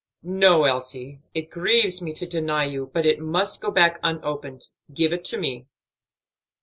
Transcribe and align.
"No, 0.23 0.63
Elsie; 0.63 1.21
it 1.35 1.51
grieves 1.51 2.01
me 2.01 2.11
to 2.13 2.25
deny 2.25 2.63
you, 2.63 2.89
but 2.91 3.05
it 3.05 3.19
must 3.19 3.61
go 3.61 3.69
back 3.69 3.99
unopened. 4.01 4.65
Give 4.91 5.13
it 5.13 5.23
to 5.25 5.37
me." 5.37 5.67